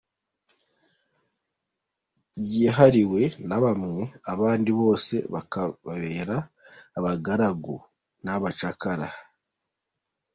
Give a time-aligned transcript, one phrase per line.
[2.41, 4.01] Bwihariwe na bamwe,
[4.33, 6.37] abandi bose bakababera
[6.97, 7.75] abagaragaragu
[8.23, 9.07] n’abacakara.